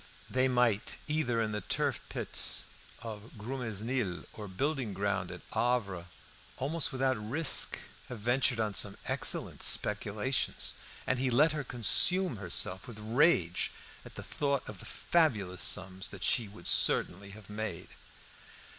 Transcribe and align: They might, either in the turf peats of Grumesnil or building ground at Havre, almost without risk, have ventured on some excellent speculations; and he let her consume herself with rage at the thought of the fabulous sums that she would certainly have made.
They 0.31 0.47
might, 0.47 0.97
either 1.07 1.39
in 1.39 1.51
the 1.51 1.61
turf 1.61 1.99
peats 2.09 2.65
of 3.03 3.33
Grumesnil 3.37 4.25
or 4.33 4.47
building 4.47 4.95
ground 4.95 5.29
at 5.29 5.41
Havre, 5.53 6.07
almost 6.57 6.91
without 6.91 7.17
risk, 7.23 7.77
have 8.09 8.17
ventured 8.17 8.59
on 8.59 8.73
some 8.73 8.97
excellent 9.05 9.61
speculations; 9.61 10.73
and 11.05 11.19
he 11.19 11.29
let 11.29 11.51
her 11.51 11.63
consume 11.63 12.37
herself 12.37 12.87
with 12.87 12.97
rage 12.97 13.71
at 14.03 14.15
the 14.15 14.23
thought 14.23 14.67
of 14.67 14.79
the 14.79 14.85
fabulous 14.85 15.61
sums 15.61 16.09
that 16.09 16.23
she 16.23 16.47
would 16.47 16.65
certainly 16.65 17.29
have 17.29 17.47
made. 17.47 17.89